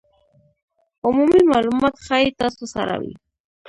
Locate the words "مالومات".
1.51-1.95